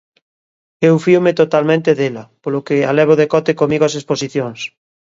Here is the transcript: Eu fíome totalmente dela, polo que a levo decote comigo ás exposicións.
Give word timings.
Eu 0.89 0.95
fíome 1.05 1.31
totalmente 1.41 1.89
dela, 1.99 2.23
polo 2.43 2.63
que 2.67 2.77
a 2.89 2.91
levo 2.97 3.13
decote 3.21 3.53
comigo 3.61 3.85
ás 3.87 3.97
exposicións. 3.99 4.59